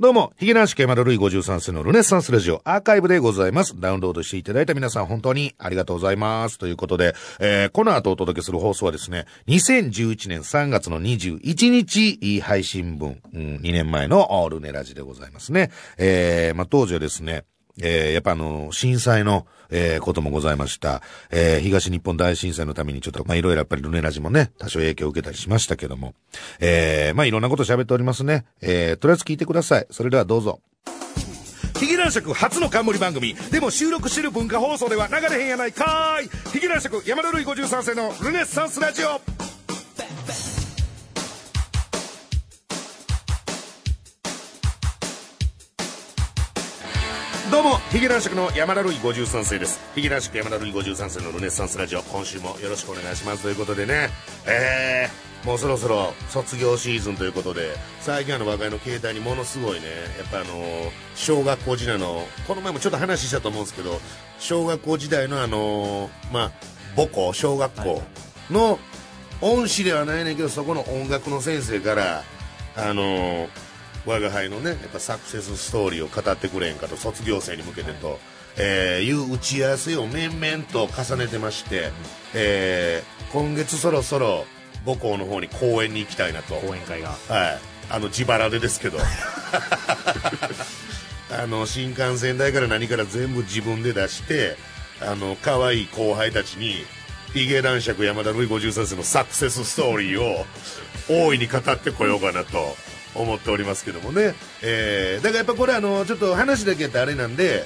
[0.00, 3.78] どうも、ヒゲ男子山田ルイ53世のルネッサンスラジオアーカイブでございます。
[3.80, 6.58] ダウンロードしていただいた皆さん本当にありがとうございます。
[6.58, 15.70] ということで、えー、この後お届けする放送はですね、2011年3月の21日配信分、うん、2年前のルネラジでございますね。
[15.96, 17.44] えー、まあ、当時はですね、
[17.82, 21.02] えー、やっぱあの、震災の、えー、こともございました。
[21.30, 26.14] えー、東日本大震災のためにちょっと、まあ、いろいろやっぱりルネラジもね、多少影響を受けたりしましたけども。
[26.60, 28.44] えー、まあ、いろんなこと喋っておりますね。
[28.60, 29.86] えー、とりあえず聞いてください。
[29.90, 30.60] それではどうぞ。
[31.78, 33.34] ヒゲ男爵初の冠番組。
[33.50, 36.50] でも収録してる文化放送では流れへんやないかーい。
[36.52, 39.43] ヒゲ男爵山田るい53世のルネッサンスラジオ。
[47.54, 49.78] どうも、ヒゲ男爵の山田るい53世です。
[49.94, 53.44] ヒゲ男爵山田るい53世のルネッサンスラジオ、今週もよろしくお願いします。
[53.44, 54.08] ということでね、
[54.44, 59.86] えー、もうそろそろ卒業シーズンということで、最近あの若いの携帯にものすごいね、
[60.18, 64.00] やっぱあの、小学校時代の、この前もちょっと話したと思うんですけど、
[64.40, 66.52] 小学校時代のあの、まあ、
[66.96, 68.02] 母校、小学校
[68.50, 68.80] の
[69.42, 72.24] 恩師ではないねんけど、そこの音楽の先生から、
[72.74, 73.63] あのー
[74.06, 78.18] 我が輩のねやっぱサクセスストーリーを語ってくれんかと卒業生に向けてと、
[78.56, 81.90] えー、いう打ち合わせを面々と重ねてまして、
[82.34, 84.44] えー、今月そろそろ
[84.84, 86.54] 母校の方に公園に行きたいなと。
[86.56, 87.08] 講演会が。
[87.08, 87.14] は
[87.52, 87.58] い。
[87.90, 88.98] あの自腹でですけど。
[91.30, 94.56] あの新幹線代から何から全部自分で出して
[95.00, 96.84] あの可愛い後輩たちに
[97.32, 100.46] ヒゲ男爵山田ルイ53世のサクセスストーリーを
[101.08, 102.76] 大いに語ってこようかなと
[103.14, 107.64] 思っておりますけどもね、えー、だからやっぱこれあのちょっと話だけやってあれなんで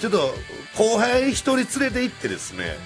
[0.00, 0.34] ちょっと
[0.76, 2.76] 後輩一人連れて行ってですね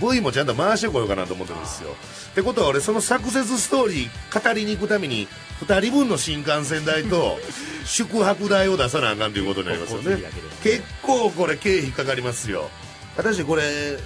[0.00, 1.90] V もちゃんと回してこようかなと思ってるんですよ。
[2.32, 5.26] ってことは俺そのサクセスストーリー語りに行くために
[5.66, 7.38] 2人分の新幹線代と
[7.86, 10.22] 宿泊代を出さなあかんということになりますよね。
[10.62, 12.70] 結構これ経費かかりますよ。
[13.16, 13.96] 果たしてこれ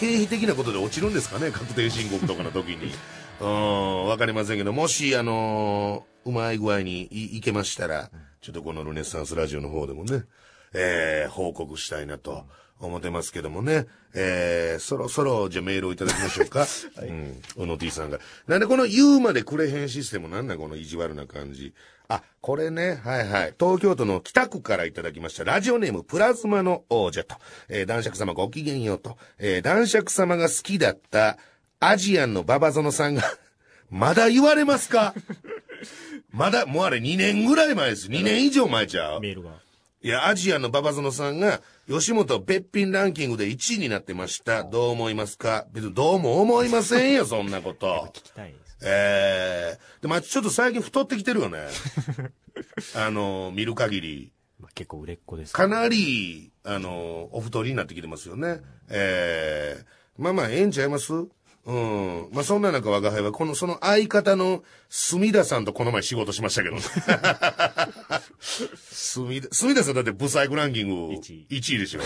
[0.00, 1.52] 経費的なことで落ちるんですかね？
[1.52, 2.92] 確定申告とかの時に。
[3.40, 8.10] うん分かりませんけどもしあのーうまい具合にいいけましたら、
[8.40, 10.24] ちょっとこのルネッサンスラジオの方でもね、
[10.72, 12.46] えー、報告したいなと
[12.78, 16.60] 思ってますけどもね、えー、そろそろじゃあメールをいただきましょうか。
[16.96, 17.42] はい、うん。
[17.56, 18.18] 小野 T さんが。
[18.46, 21.74] なんでこの言うまでくれへんシステムなんだこの意地悪な感じ。
[22.08, 23.54] あ、これね、はいはい。
[23.58, 25.44] 東京都の北区からいただきました。
[25.44, 27.36] ラジオネームプラズマの王者と、
[27.68, 31.38] えー、男爵様ごきげんようと、えー、男爵様が好きだった
[31.78, 33.22] アジアンのババゾノさんが
[33.90, 35.14] まだ言われますか？
[36.30, 38.08] まだ、もうあれ2年ぐらい前です。
[38.08, 39.20] 2年以上前ちゃう？
[39.20, 39.50] メールが。
[40.02, 44.64] いや、アジアのババゾノさんが、吉本べっぴんランキングで1位になってました。
[44.64, 45.66] どう思いますか？
[45.72, 48.08] 別にどうも思いませんよ、そんなこと。
[48.14, 48.78] 聞きたいです。
[48.82, 51.58] ええー、でもちょっと最近太ってきてるよね。
[52.96, 54.32] あの、見る限り。
[54.58, 58.48] まあ、結構売れっ子です、ね、かなり、あの、お太りになってきてますよね。
[58.48, 58.56] うん、
[58.90, 61.12] ええー、まあまあ、ええんちゃいます？
[61.66, 62.28] うん。
[62.32, 66.76] まあ、そんな中、我が輩は、この、その相方の、隅田さんとこの前仕事しましたけど。
[68.90, 72.00] 隅田、 隅田さんだってブサイクランキング1位 ,1 位でしょ。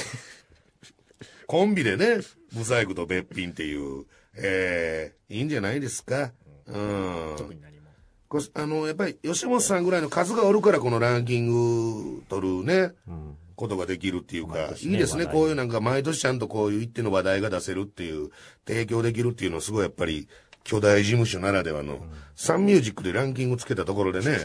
[1.46, 2.18] コンビでね、
[2.52, 4.06] ブサイクとべっぴんっていう、
[4.36, 6.32] ええー、いいんじゃないですか。
[6.66, 7.34] うん。
[7.36, 7.90] 特に何も。
[8.28, 12.92] こあの、やっぱり、吉本さんぐらいの数がおるから、このランキング取るね。
[13.06, 15.26] うんことができるっていうか、ね、いいですね。
[15.26, 18.30] こういうなんか毎年ちゃんとこういう一定の話題が出せるっていう、
[18.66, 20.28] 提供できるっていうのはすごいやっぱり
[20.64, 22.00] 巨大事務所ならではの、
[22.36, 24.38] サンミュージックでランキングつけたところでね、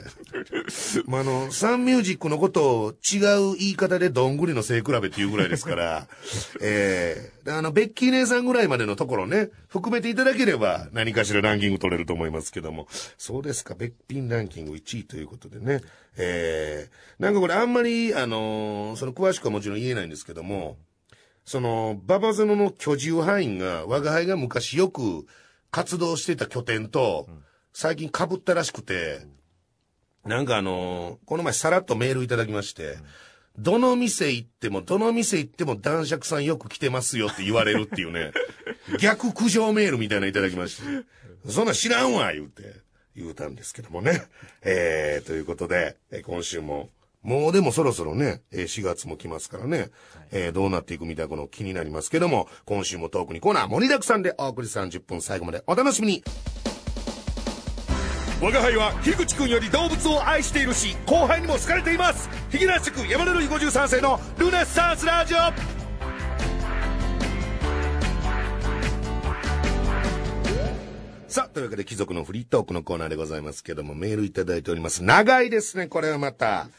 [1.08, 3.18] まあ、あの、サンミュージックのことを違
[3.54, 6.08] う言い方でどんぐりの背比べっていうぐらいですから、
[6.62, 12.88] え えー、あの、ベッキー姉さんぐらいまでのところね、含めていただければ何かしらランキング取れると思いますけども、
[13.18, 15.82] そうですか、ベッピンランキング1位ということでね、
[16.18, 20.78] ええー、なんかこれあんまり、あのー、その詳しくはもちろん言えないんですけども、
[21.46, 25.26] その、ババゼノの居住範囲が、我が輩が昔よく、
[25.72, 27.28] 活動してた拠点と、
[27.74, 29.26] 最近被ったらしくて、
[30.26, 32.98] なんかあのー、この前さらっとメールいただきまして、
[33.58, 38.32] どの店行っても、どの店行っても男爵さんよく来てますよって言われるっていうね、
[39.00, 41.06] 逆苦情メールみたいなのいただきまして、
[41.50, 42.76] そんな知らんわ言うて、
[43.16, 44.24] 言うたんですけどもね。
[44.62, 46.90] えー、ということで、今週も
[47.22, 49.90] もうでもそろそろね、4月も来ますからね、はい、
[50.32, 56.24] えー、どうなっていくみたいなの気になりますけども、今週もトークにコーナー盛りだくさんでお送り30分最後までお楽しみに。
[58.42, 62.30] 我が輩は樋口くんより動物を愛しているし、後輩にも好かれています。
[62.50, 65.38] ヒゲラッシュ山田るい53世のルネッサンスラジオ
[71.28, 75.04] さあ、というわけで貴族のフリートークのコーナーでございますけども、メールいただいております。
[75.04, 76.70] 長いですね、これはまた。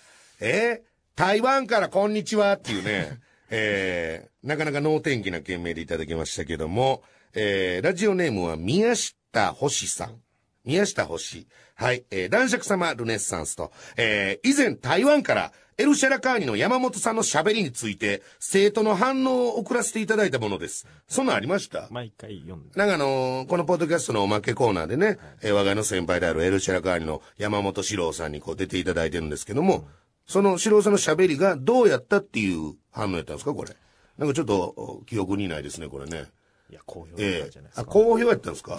[0.41, 0.83] え
[1.17, 3.21] 台湾からこんにちはっていうね、
[3.51, 7.03] えー、なかなか能天気な件名でいただきましたけども、
[7.35, 10.23] えー、ラジオネームは宮下星さん。
[10.65, 11.47] 宮下星。
[11.75, 12.05] はい。
[12.11, 20.87] えー、男爵様ルネッサンスと、えー、以前台湾からエルシャラカーニの山本さんの喋りについて、生徒の反応を送らせていただいたものです。
[21.09, 21.89] そんなんありました？
[21.91, 22.79] 毎回読んで。
[22.79, 29.85] なんかあのー、このポッドキャストのおまけコーナーでね、はい、えー、我が家の先輩であるエルシャラカーニの山本史郎さんにこう出ていただいてるんですけども、うん、
[30.31, 33.75] その史郎さんの喋りがどうやったっていう反応やったんですかこれ？
[34.17, 36.27] なんかちょっと記憶にないですね、これね。
[36.71, 37.61] いや、好評じゃないですか。
[37.67, 38.79] えー、あ、好評やったんですか？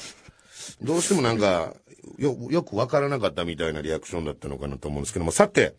[0.81, 1.73] どうしてもなんか、
[2.17, 5.75] よ、よくわからなかったみたいなリアクションだったのかなと思うんですけども、さて、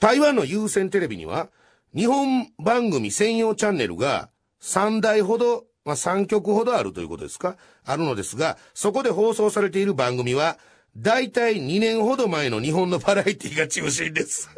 [0.00, 1.50] 台湾の有線テレビには、
[1.94, 4.28] 日本番組専用チャンネルが
[4.60, 7.56] 3台ほど、まあ、3局ほどあるということですか？
[7.84, 10.58] あるのですが、そこで放送されている番組は、
[10.96, 14.50] 大体2年ほど前の日本のバラエティが中心です。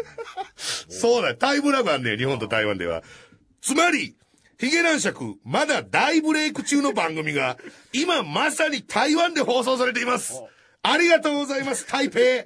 [0.89, 3.03] そうだ、タイムラグあんね日本と台湾では。
[3.61, 4.17] つまり、
[4.59, 7.57] ヒゲ男爵、まだ大ブレイク中の番組が、
[7.93, 10.43] 今まさに台湾で放送されています。
[10.83, 12.21] ありがとうございます、台北。
[12.21, 12.45] い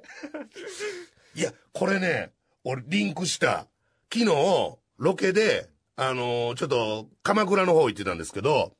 [1.35, 2.32] や、これね、
[2.64, 3.69] 俺リンクした。
[4.12, 8.73] 昨日、ロケで、あのー、ちょっと、鎌倉の方行ってたんですけど、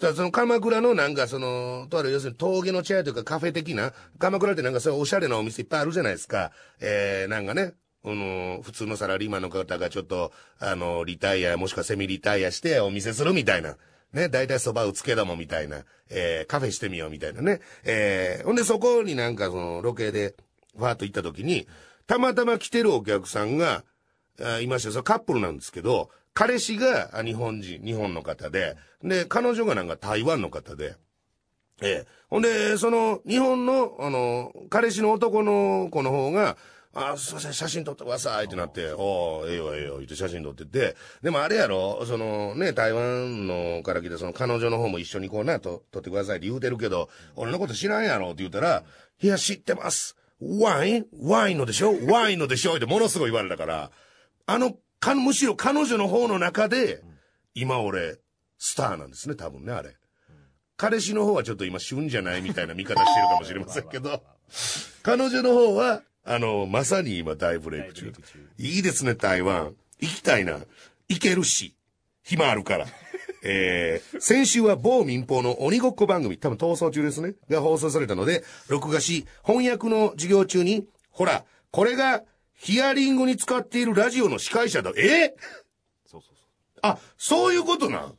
[0.00, 6.50] そその鎌倉のなんかその、とある要するに峠の茶屋というかカフェ的な、鎌倉ってなんかそういうおしゃれなお店いっぱいあるじゃないですか。
[6.80, 7.74] えー、なんかね、
[8.04, 13.76] あの、普通のサラリーマンの方がちょっと、あの、リタイア、もしくはセミリタイアしてお店するみたいな。
[14.12, 15.84] ね、大体蕎麦打つけどもみたいな。
[16.10, 17.60] えー、カフェしてみようみたいなね。
[17.84, 20.34] えー、ほんでそこになんかその、ロケで、
[20.76, 21.66] ファーっと行った時に、
[22.06, 23.84] たまたま来てるお客さんが、
[24.42, 30.96] あいましたそカップルなんですけど、彼氏が日本人、日本の方で、で、彼女がなんか台湾の方で、
[31.80, 32.06] ええ。
[32.28, 36.56] ほんで、その、日本の、あの、彼氏の男の子の方が、
[36.92, 48.84] あ、すいません、写真撮ってくださいってなって、おおええよええよ、言って写真撮ってて、でもあれやろ、そのね、台湾のから来て、その彼女の方も一緒にこうな、と撮ってくださいって言うてるけど、俺のこと知らんやろって言ったら、
[49.20, 50.16] いや、知ってます。
[50.40, 51.06] ワイン？
[51.20, 51.94] ワインのでしょ？
[52.06, 52.76] ワインのでしょ？
[52.76, 53.90] ってものすごい言われたから、
[54.46, 57.02] あの、か、むしろ彼女の方の中で、
[57.54, 58.18] 今俺、
[58.58, 59.96] スターなんですね、多分ね、あれ。
[60.76, 64.22] 彼氏の方はちょっと今旬じゃないみたいな見方してるかもしれませんけど、
[65.02, 68.12] 彼女の方は、あの、まさに今大ブレイク中。
[68.58, 69.74] いいですね、台湾。
[70.00, 70.58] 行きたいな。
[71.08, 71.76] 行けるし。
[72.22, 72.86] 暇あるから。
[73.46, 82.22] えー、先週は某民放の鬼ごっこ番組、多分逃走中ですね、が放送されたので、録画し、翻訳の授業中に、ほら、これが、
[82.56, 84.92] ヒアリングに使っているラジオの司会者だ。
[84.96, 85.34] え？
[86.06, 86.36] そうそうそう。
[86.82, 88.12] あ、そういうことな。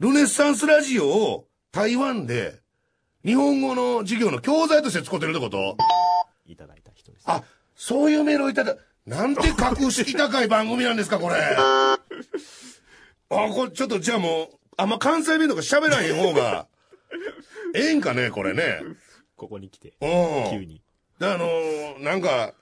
[0.00, 2.60] ルネッサンスラジオを台湾で、
[3.24, 5.76] 日本語の授業の教材として使ってるってこと？
[6.46, 7.24] いただいた人です。
[7.26, 7.42] あ、
[7.74, 8.76] そういうメールをいただ、
[9.06, 11.36] なんて格式高い番組なんですか、これ。
[11.36, 11.98] あ、
[13.28, 16.66] これちょっとじゃあもう、あんま関西弁とか喋らへん方が、
[17.74, 18.80] ええんかね、これね。
[19.36, 19.94] ここに来て。
[20.00, 20.50] うん。
[20.50, 20.82] 急に。
[21.18, 22.54] で、あのー、なんか、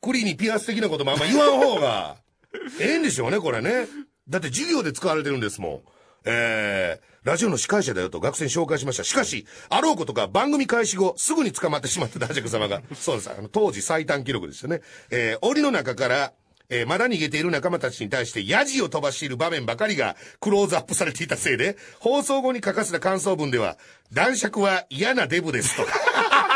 [0.00, 2.16] 栗にピアス的なこともあんま言わん方が、
[2.80, 3.86] ええんでしょうね、これね。
[4.28, 5.80] だって授業で使われてるんですもん。
[6.24, 9.04] えー、ラジオの司会者だよと学生に紹介しました。
[9.04, 14.80] しかし、あろうことか番組開始後、すぐに捕まってしまった大尺様が、 そうです、あの、当時最短記録ですよね。
[15.10, 16.32] えー、檻の中から、
[16.68, 23.76] えー、まだ逃げている仲間たちに対してヤジを飛ばしている場面ばかりがクローズアップされていたせいで、放送後に書かせた感想文では、
[24.12, 25.82] 男爵は嫌なデブですと。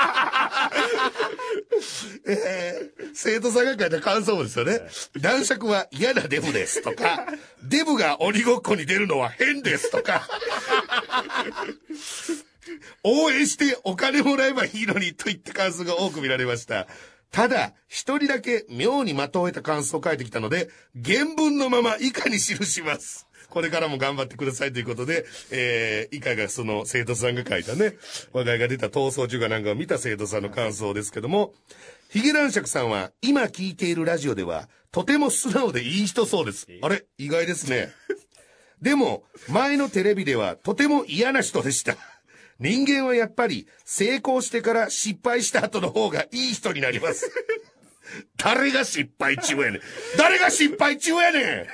[2.27, 4.81] えー、生徒さんが書いた感想文ですよね。
[5.21, 7.27] 男爵は嫌なデブですとか、
[7.63, 10.29] デブが鬼ごっこに出るのは変ですとか、
[13.03, 16.87] 応援してお金もらえばいいのにといった感想が多く見られました。
[17.31, 20.69] ただ、一人だけ妙に的を得た感想を書いてきたので、
[21.05, 23.27] 原文のまま以下に記します。
[23.55, 27.95] これからも頑張ってくださいということで、えー、以下がその生徒さんが書いたね、
[28.33, 31.55] 話題が出た逃走中かなんかを見た生徒さんの感想ですけども、
[32.11, 36.67] ヒゲ男爵さんは今聞いているラジオでは、とても素直でいい人そうです。
[36.83, 37.07] あれ？
[37.17, 37.93] 意外ですね。
[38.83, 41.97] でも、前のテレビではとても嫌な人でした。
[42.61, 47.31] 人間はやっぱり成功してから失敗した後の方がいい人になります。
[48.37, 49.81] 誰が失敗中やねん。
[50.17, 51.67] 誰が失敗中やねん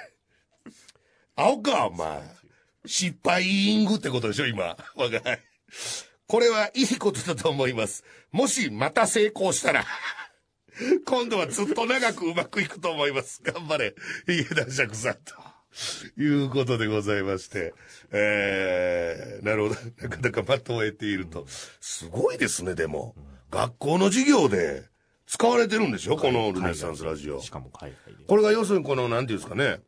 [1.41, 2.21] 青か、お前。
[2.85, 4.65] 失敗イングってことでしょ、今。
[4.65, 5.41] わかい。
[6.27, 8.05] これはいいことだと思います。
[8.31, 9.87] もしまた成功したら、
[11.07, 13.41] 今度はずっと長くうまくいくと思います。
[13.43, 13.95] 頑張れ。
[14.29, 15.35] 家田釈さんと。
[16.21, 17.73] いうことでございまして。
[18.13, 19.81] えー、なるほど。
[20.03, 21.47] なかなかまとえていると。
[21.49, 23.15] すごいですね、でも。
[23.51, 24.85] 学校の授業で
[25.27, 27.41] 使われてるんでしょこのルネサンスラジオ。
[27.41, 28.25] しかも海外で。
[28.27, 29.81] これが要するにこの、なんていうんですかね。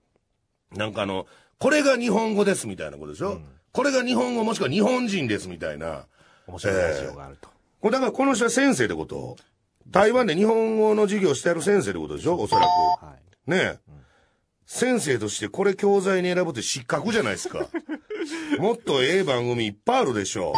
[0.77, 1.27] なんかあの、
[1.63, 6.07] これが日本語ですみたいなことでしょ、うん、これが日本語もしくは日本人ですみたいな。
[6.49, 7.49] 面白いラジオがあると。
[7.81, 9.37] これだからこの人は先生ってこと？
[9.87, 12.35] 台湾で日本語の授業してやる先生ってことでしょ？
[12.35, 12.65] おそらく。
[13.05, 13.15] は
[13.47, 14.01] い、ねえ、うん、
[14.67, 17.69] 先生としてこれ教材に選ぶって失格じゃないですか。
[18.59, 20.55] もっとええ番組いっぱいあるでしょう。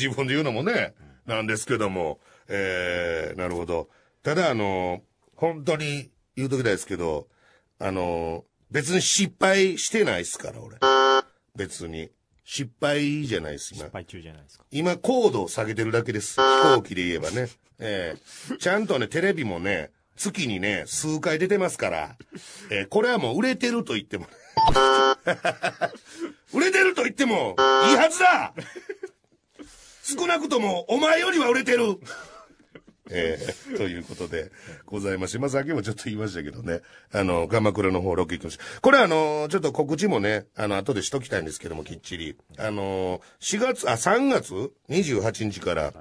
[0.00, 0.94] 自分で言うのもね、
[1.26, 2.18] なんですけども。
[2.48, 3.90] えー、なるほど。
[4.22, 5.02] ただあの、
[5.36, 7.28] 本当に言うときたいですけど、
[7.78, 10.78] あの、別に失敗してないっすから、俺。
[11.54, 12.10] 別に。
[12.44, 13.84] 失敗じゃないです、今。
[13.84, 14.64] 失敗中じゃないですか。
[14.70, 16.40] 今、高度を下げてるだけです。
[16.40, 17.48] 飛行機で言えばね。
[17.78, 22.16] えー、ちゃんとね、テレビもね、月にね、数回出てますから、
[22.70, 24.26] えー、これはもう売れてると言っても、
[26.54, 27.56] 売れてると言っても、
[27.88, 28.54] いいはずだ
[30.02, 31.98] 少なくとも、お前よりは売れてる
[33.12, 34.50] えー、ということで
[34.86, 36.80] ございまして、まあ、先もちょっと言いましたけどね、
[37.12, 38.64] あの、鎌倉の方ロケ行きました。
[38.80, 42.36] これあの、ちょっと告知もね、あの、後でしときたいんですけども、きっちり。
[42.58, 45.92] あの、4月、あ、3月？28日から、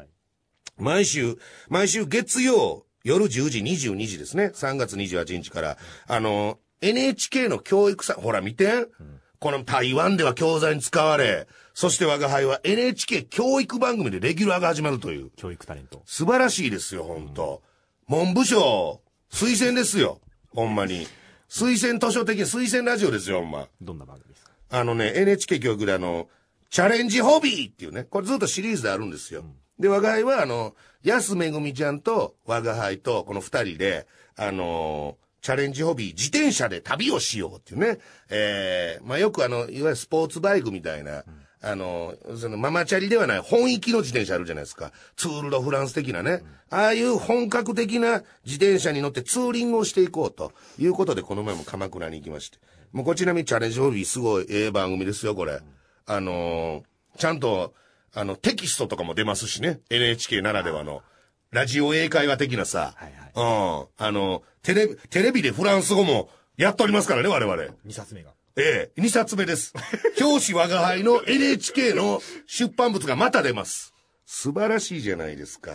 [0.77, 1.38] 毎週、
[1.70, 4.51] 毎週月曜、夜10時22時ですね。
[4.53, 5.77] 3月28日から、
[6.08, 15.32] あの、NHK の教育さ、ほら見て、うん、この台湾では教材に使われ、そして我が輩は NHK 教育番組でレギュラーが始まるという。
[15.36, 16.04] 教育タレント。
[16.06, 17.64] 素晴らしいですよ、本当、
[18.08, 20.22] うん、文部省、推薦ですよ。
[20.54, 21.08] ほんまに。
[21.50, 23.68] 推薦図書的推薦ラジオですよ、ほんま。
[23.82, 24.52] どんな番組ですか？
[24.70, 26.30] あのね、NHK 教育であの、
[26.70, 29.42] チャレンジホビーっていうね、これずっとシリーズであるんですよ。
[29.42, 34.06] うん、で、我が輩はあの、安めぐみちゃんと我が輩とこの二人で、
[34.38, 37.98] あのーチャレンジホビー、自転車で旅をしようっていうね。
[38.30, 41.24] ええー、まあよくあの、いわゆるスポーツバイクみたいな、
[41.64, 44.92] あの、そのママチャリではない本域の自転車あるじゃないですか。
[45.16, 46.44] ツールドフランス的なね。
[46.70, 52.58] ああいう本格的な自転車に乗ってツーリングをしていこうということで、この前も鎌倉に行きまして。
[52.92, 55.60] もうこちらにチャレンジホビーすごいええ番組ですよ、これ。
[56.08, 57.74] あのー、ちゃんと、
[58.14, 59.80] あの、テキストとかも出ますしね。
[59.90, 61.02] NHK ならではの。
[61.51, 62.93] ラジオ英会話的なさ。
[62.96, 63.31] はいはい。
[63.36, 63.88] うん。
[63.98, 67.62] あの、テレビ、テレビでフランス語もやっておりますからね、我々。
[67.86, 68.31] 2冊目が。
[68.55, 69.74] ええ、2冊目です。
[70.17, 73.93] 教師我が輩の NHK の出版物がまた出ます。
[74.25, 75.72] 素晴らしいじゃないですか。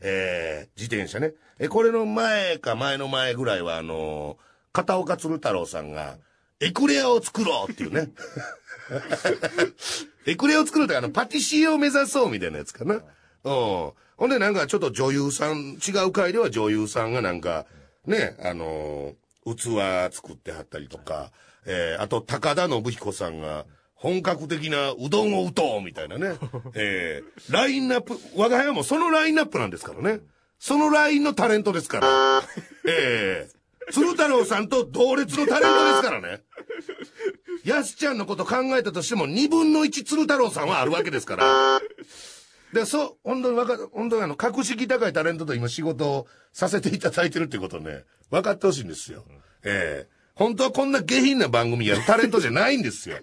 [0.00, 1.34] ええ、自転車ね。
[1.58, 4.36] え、これの前か前の前ぐらいは、あのー、
[4.72, 6.16] 片岡鶴太郎さんが、
[6.60, 8.08] エクレアを作ろうっていうね。
[10.24, 13.02] エクレアを作るってあの、パティシエを目指そうみたいなやつかな。
[13.44, 13.92] うん。
[14.16, 17.66] ほんでなんかちょっと女優さん、違う回では女優さんがなんか、
[18.06, 21.30] ね、あのー、器作ってはったりとか、
[21.66, 26.36] えー、あと、高田信彦さんが、本格的なうどんを打とうみたいなね。
[26.74, 30.20] えー、ラインナップ、我が家もそのラインナップなんですからね。
[30.58, 32.42] そのラインのタレントですから。
[32.86, 36.42] ええー、鶴太郎さんと同列のタレントですからね。
[37.64, 41.80] やすちゃんのこと考えたとしても、二分の一鶴太郎さんはあるわけですから。
[42.72, 49.24] で、そう、本当にわか、本当にあの、格式高いタレントと今仕事をさせていただいてるってことね、分かってほしいんですよ。
[49.64, 53.16] ええー本当はこんな下品な番組やるタレントじゃないんですよ。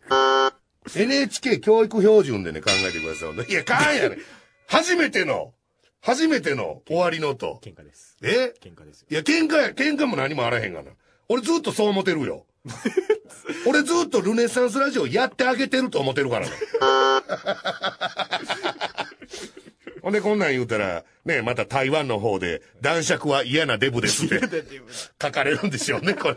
[0.96, 3.52] NHK 教育標準でね、考えてください。
[3.52, 4.18] いや、かんやね。
[4.68, 5.54] 初めての、
[6.02, 7.58] 初めての終わりの音。
[7.64, 8.18] 喧嘩です。
[8.22, 8.54] え？
[8.62, 9.08] 喧嘩ですよ。
[9.10, 10.92] いや、喧嘩や、喧嘩も何もあらへんがな。
[11.30, 12.46] 俺ずっとそう思ってるよ。
[13.66, 16.52] 俺ずっとルネサンスラジオやってあげてると思ってるからね。
[20.06, 24.40] ほんでこんなん言うたら、ね、また台湾の方で、男爵は嫌なデブですって、
[25.20, 26.28] 書かれるんでしょうね、こ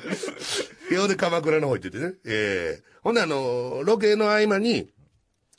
[0.90, 0.96] れ。
[0.96, 2.14] ようで鎌倉の方行っててね。
[2.24, 4.88] ええー、ほんであの、ロケの合間に、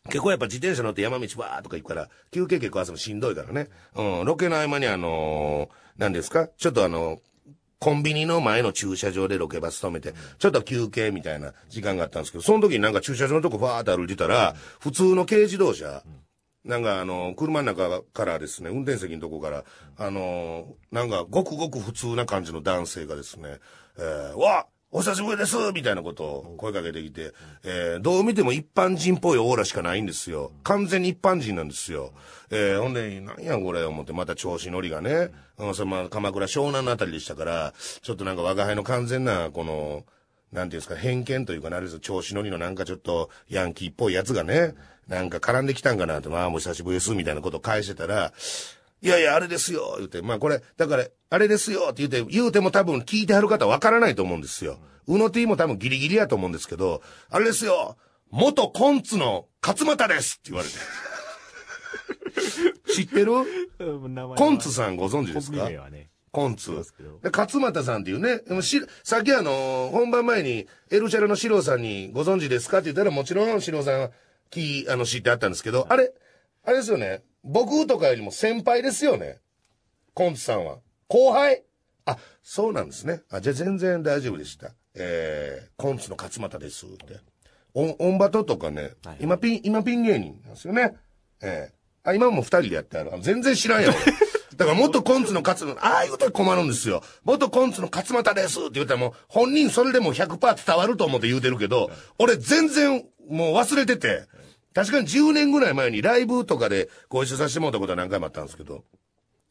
[0.05, 3.67] 結構やっぱ自転車乗って山道わーとか行くから、休憩結構朝もしんどいからね。
[3.93, 6.47] うん、ロケの合間にあのー、何ですか？
[6.57, 7.19] ちょっとあの、
[7.77, 16.01] コンビニの前の駐車場でロケバス止めて、ちょっと休憩みたいな時間があったんですけど、その時になんか駐車場のとこファーって歩いてたら、普通の軽自動車、
[16.65, 19.63] なんかあの、車の中からですね、運転席のとこから、
[19.97, 23.59] あの、なんかごくごく普通な感じの男性がですね、
[23.97, 27.31] えー、わお久しぶりですみたいなことを声かけてきて、
[27.63, 30.51] えー、どう見ても一般人っぽいオーラしかないんですよ。
[30.63, 32.11] 完全に一般人なんですよ。
[32.49, 40.05] えー、ほんで、なんやこれ思って、また調子乗りがね、うん、それまあ、鎌倉湘南のあたりでしたから、ちょっとなんか我輩の完全な、この、
[40.51, 44.73] なんていうんですか、偏見というかな、あれです調子乗りのなんかちょっとヤンキーっぽいやつがね、
[45.09, 48.31] なんか絡んできたんかなと、まあもう久しぶりです、みたいなことを返してたら、
[49.01, 54.79] いやいや、あれですよ、言うて、まあこれ、だから、あれですよって言うて、言うても多分聞いてはる方わからないと思うんですよ。
[55.07, 57.97] うの T も多分ギリギリやと思うんですけど、あれですよ、
[58.29, 60.75] 元コンツの勝俣ですって言われて。
[62.93, 63.31] 知ってる？
[64.35, 66.71] コンツさんご存知ですか、ね、コンツ。
[67.23, 72.79] で勝俣さんっていうね、でもしさっきあの、本番前に、エルシャラのシローさんにご存知ですか？
[72.79, 74.11] って言ったら、もちろんシローさんは、
[74.49, 76.13] き、あの、知ってあったんですけど、あれ、
[76.63, 77.23] あれですよね。
[77.43, 79.39] 僕とかよりも先輩ですよね。
[80.13, 80.79] コンツさんは。
[81.07, 81.63] 後輩？
[82.05, 83.21] あ、そうなんですね。
[83.29, 84.71] あ、じゃあ全然大丈夫でした。
[84.95, 87.19] えー、コンツの勝俣ですって。
[87.73, 90.95] オン、オンバトとかね、はい今ピン、今ピン芸人なんですよね。
[91.41, 93.13] えー、あ、今も二人でやってある。
[93.13, 93.91] あ全然知らんやん。
[93.91, 93.99] 俺
[94.57, 97.01] だから元コンツの勝俣、ああいうと困るんですよ。
[97.23, 104.25] 元コンツの勝俣ですって言ったらもう、本人それでも100%伝わると思って言うてるけど、俺全然もう忘れてて、
[104.79, 108.85] 確かに10年ぐらい前にライブとかでご一緒させてもらったことは何回もあったんですけど、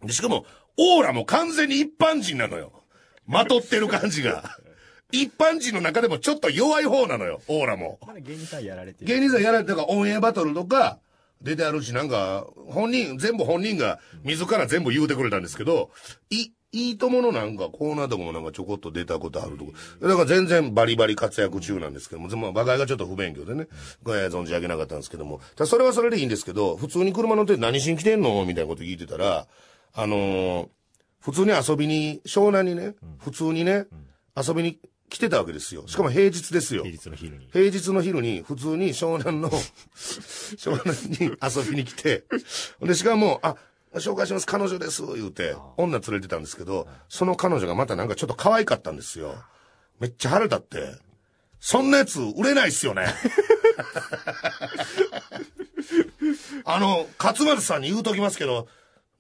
[0.03, 0.47] でしかも、
[0.79, 2.73] オーラも完全に一般人なのよ。
[3.27, 4.57] まとってる感じが。
[5.13, 7.99] 一般人の中でもちょっと弱い方なのよ、オーラも。
[8.23, 9.07] 芸人さんやられてる。
[9.07, 10.99] 芸人さんやられてるからオンエアバトルとか
[11.43, 15.91] 出てあるし、なんか、本人、全部本人が自ら全部言うてくれたんですけど、
[16.31, 19.73] い、いいとものなんかコーナーとかもなんかちょこっと出たことあるとか。
[20.03, 28.45] だから全然バリバリ活躍中なんですけども、まあ、馬鹿がちょっと不勉強でね、えー存じ上げなかったんですけども、ただそれはそれでいいんですけど、普通に車乗って何しに来てんの？
[28.45, 29.47] みたいなこと聞いてたら、
[29.95, 30.69] あのー
[31.21, 33.87] 普通に遊びに、湘南にね、普通にね、
[34.37, 34.79] 遊びに
[35.11, 35.83] 来てたわけですよ。
[35.89, 36.85] しかも平日ですよ。
[36.85, 37.49] 平日の昼に。
[37.53, 42.25] 平日の昼に普通に湘南の、湘南に遊びに来て、
[42.81, 43.57] で、しかも、あ、
[43.95, 49.35] 紹介します、彼女です、言うて、女連れてたんですけど、その彼女がまたなんかちょっと可愛かったんですよ。
[50.01, 50.95] めっちゃ腹立って、
[51.61, 53.07] そんなやつ売れないっすよね。
[56.65, 58.69] あの、勝松さんに言うときますけど、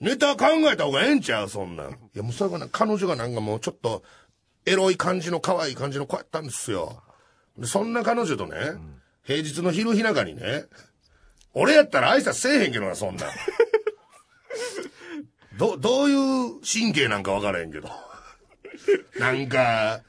[0.00, 1.48] ネタ考えた方がええんちゃう？
[1.48, 1.92] そんなん。
[1.92, 4.04] いや、もうそれがね、彼女がなんかもうちょっと、
[4.66, 7.02] エロい感じの可愛い感じの子やったんですよ。
[7.56, 8.54] でそんな彼女とね、
[9.24, 10.66] 平日の昼日中にね、
[11.54, 13.30] 俺やったら挨拶せえへんけどな、そんなん。
[15.56, 17.90] ど、どういう神経なんか分からへんけど。
[19.18, 20.02] なんか、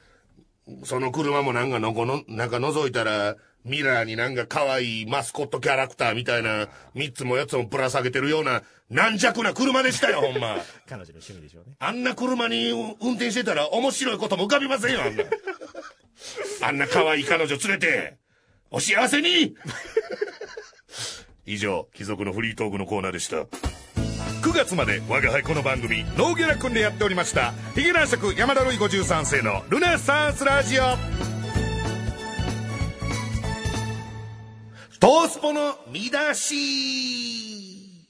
[0.84, 10.58] その車もなんかのこの、なんか覗いたら、ミラーになんか可愛いマスコットキャラクターみたいな、三つも四つもぶら下げてるような、軟弱な車でしたよ、ほんま。
[10.88, 11.76] 彼女の趣味でしょうね。
[11.80, 15.24] あんな車に運転してたら面白いことも浮かびませんよ、あんな。
[16.62, 18.18] あんな可愛い彼女連れて、
[18.72, 19.56] お幸せに
[21.46, 23.48] 以上、貴族のフリートークのコーナーでした。
[24.42, 30.84] 9月まで我が輩この番組、ノーギャラ君でやっておりました、ヒゲ男爵山田るい53世のルネサンスラジオ。
[35.00, 38.06] トースポの見出し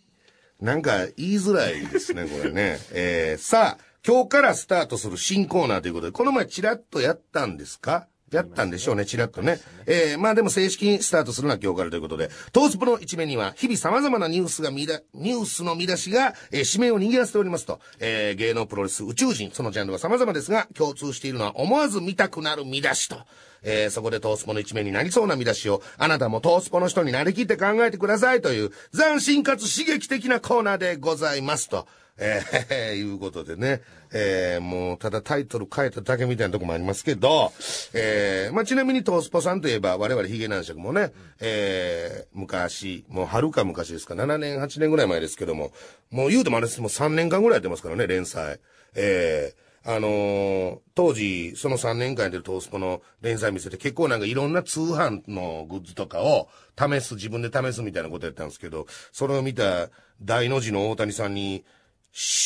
[0.60, 2.80] なんか言いづらいですね、これね。
[2.92, 8.08] えー、さあ、今日からスタートする新コーナーということで、この前チラッとやったんですか？
[8.32, 9.60] やったんでしょうね、チラッとね。
[9.86, 23.18] えー、まあでも正式にスタートするのは今日からということで、トースポの一面には日々様々なニュースが見だ、ニュースの見出しが、えー、指名を握らせておりますと、えー、芸能プロレス宇宙人、そのジャンルは様々ですが、共通しているのは思わず見たくなる見出しと。
[23.62, 31.88] えー、そこでトースポの一面になりそうな見出しを、あなたもトースポの人になりきって考えてくださいという、斬新かつ刺激的なコーナーでございますと。
[32.20, 33.82] えー、いうことでね。
[34.12, 37.52] えー、もう、ただタイトル変えただけみたいなとこもありますけど、
[37.94, 45.72] えー、まあ、ちなみにトースポさんといえば、我々ヒゲ男爵もね、えー、昔、もう遥か昔ですか、7年、8年ぐらい前ですけども、
[46.12, 48.60] もう言うてもあれです、もう3年間ぐらいやってますからね、連載。
[48.96, 59.90] えー、あのー当時、その3年間やってるトースポの連載見せて結構なんかいろんな通販のグッズとかを試す、自分で試すみたいなことやったんですけど、それを見た
[60.22, 61.64] 大の字の大谷さんに、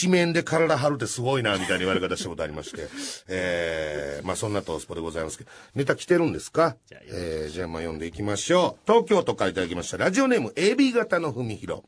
[0.02, 2.88] 紙面で体張るってすごいな、みたいな言われ方したことありまして。
[3.28, 6.76] えー、まあそんなトースポでございますけど、ネタ来てるんですか？
[6.88, 8.92] じゃあえー、じゃあまあ読んでいきましょう。
[8.92, 9.98] 東京都からいただきました。
[9.98, 11.82] ラジオネーム AB 型の文弘。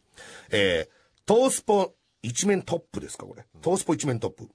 [0.52, 3.46] えー、トースポ一面トップですか、これ。
[3.62, 4.48] トースポ一面トップ。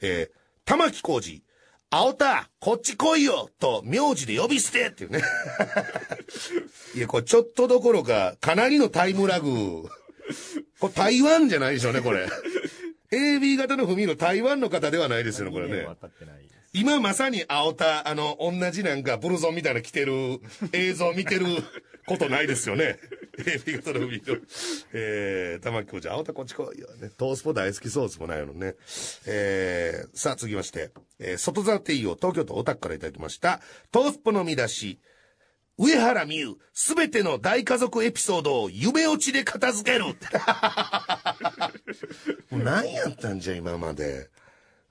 [0.00, 1.42] えー、玉木浩二。
[1.90, 5.22] 青田、こっち来いよと、名字で呼び捨てっていうね。
[6.94, 9.84] いや、これちょっとどころか、かなりのタイムラグ。
[10.80, 12.28] これ台湾じゃないでしょうね、これ。
[13.10, 15.86] AB 型の文の台湾の方ではないですよね、これね。
[16.74, 20.40] 今まさに青田、あの、同じなんかブルゾンみたいな着てる
[20.72, 21.46] 映像見てる
[22.06, 22.98] ことないですよね。
[23.38, 24.36] AB 型の海の。
[24.92, 26.88] えー、玉木浩二、青田こっち来いよ。
[26.96, 28.74] ね、トースポ大好きそうですもんないのね。
[29.26, 33.60] えー、さあ続きまして、えー、外沢テイオ東京都オタクからいただきました。
[33.90, 34.98] トースポの見出し。
[35.78, 40.04] 上原美優、すべての大家族エピソードを夢落ちで片付ける。
[42.50, 44.28] もう何やったんじゃ、今まで。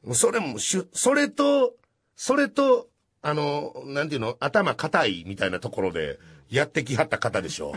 [0.03, 1.75] もうそれもしゅ、それと、
[2.15, 2.87] それと、
[3.21, 6.19] あの、なんていうの、頭硬いみたいなところで、
[6.49, 7.73] やってきはった方でしょ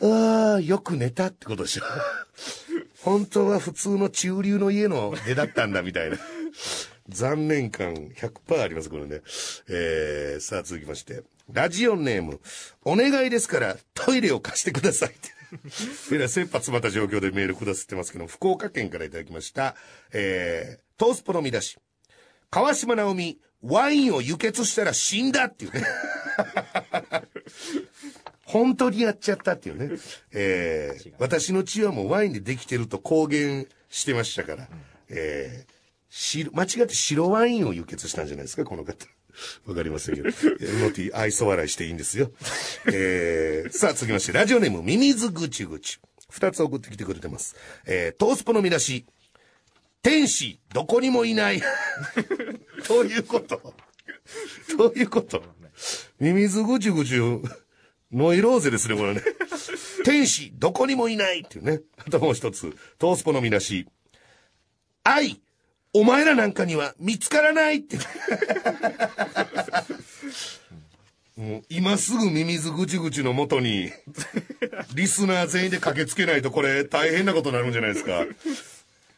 [0.00, 0.04] う。
[0.04, 1.84] ああ、よく寝たってことでしょ。
[3.02, 6.16] 本当は普通の中流の家の絵だったんだみたいな。
[7.12, 9.20] 残念感100%あります、これね。
[9.68, 11.22] えー、さあ続きまして。
[11.52, 12.40] ラジオネーム、
[12.84, 15.42] お願いですからトイレを貸してくださいって。
[16.14, 19.76] えら切羽詰まった状況でメールくださってますけど、福岡県からいただきました。
[20.12, 21.78] えー、トースポの見出し。
[22.50, 25.84] 川島直美、ワインを輸血したら死んだっていうね。
[28.44, 29.98] 本当にやっちゃったっていうね。
[30.32, 34.68] えー、私の血はもうワインでできてると公言してましたから、
[35.08, 35.72] えー、
[36.12, 39.06] し、間違って白ワインを輸血したんじゃないですか、この方。
[39.64, 40.28] わかりませんけど。
[40.28, 42.30] ノティ愛想笑いしていいんですよ。
[42.86, 45.98] えー、さあ続きまして、ラジオネーム、ミミズぐちぐち。
[46.28, 47.56] 二つ送ってきてくれてます。
[47.86, 49.06] えー、トースポの見出し。
[50.02, 51.62] 天使、どこにもいない。
[52.88, 53.74] どういうこと
[54.76, 55.42] どういうこと
[56.18, 57.14] ミミズぐちぐち、
[58.12, 59.22] ノイローゼですね、これね。
[60.04, 61.80] 天使、どこにもいないっていうね。
[61.96, 63.86] あともう一つ、トースポの見出し。
[65.04, 65.40] 愛、
[65.94, 67.98] お前らなんかには見つからないって。
[71.36, 73.90] もう今すぐミミズぐちぐちのもとに、
[74.94, 78.24] リスナー全員で駆けつけないとこれ大変なことになるんじゃないですか。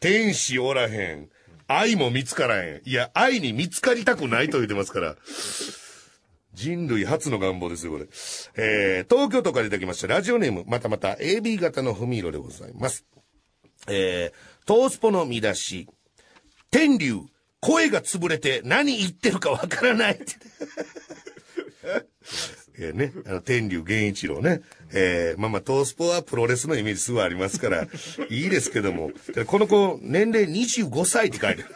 [0.01, 1.29] 天使おらへん。
[1.67, 2.89] 愛も見つからへん。
[2.89, 5.17] いや、愛に見つかりたくないと言ってますから。
[6.55, 8.07] 人類初の願望ですよ、これ。
[8.57, 10.07] えー、東京都からいただきました。
[10.07, 13.05] ラジオネーム、またまた AB 型の文色でございます。
[13.89, 15.89] えー、トースポの見出し。
[16.75, 17.21] 天竜、
[17.61, 20.25] 声が潰れて何言ってるかわからないって。
[22.77, 24.61] えね、あの、天竜源一郎ね。
[24.93, 27.87] えー、まあまあ、トースポはプロレスのイメージすごいありますから、
[28.29, 29.13] いいですけども、
[29.47, 31.69] この子、年齢25歳って書いてる。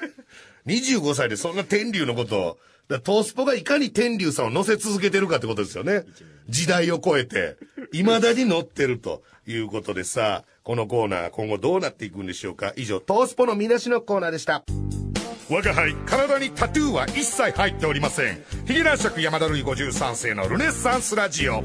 [0.67, 2.59] 25歳でそんな天竜のことを、
[2.89, 6.03] だトースポがいかに天竜さんを乗せ続けてるかってことですよね。
[6.49, 7.57] 時代を超えて、
[7.93, 12.73] 未だに乗ってるということでさ、このコーナー今後どうなっていくんでしょうか？
[12.77, 14.65] 以上、トースポの見出しのコーナーでした。
[15.51, 18.45] 我が輩、体にタトゥーは一切入っておりません。
[18.67, 21.63] ヒゲ男爵山田るい53世のルネッサンスラジオ。